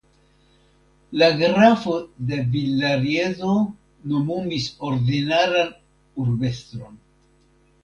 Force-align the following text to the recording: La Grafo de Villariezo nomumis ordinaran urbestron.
La 1.21 1.27
Grafo 1.41 1.93
de 2.31 2.39
Villariezo 2.55 3.51
nomumis 4.15 4.65
ordinaran 4.91 5.73
urbestron. 6.25 7.01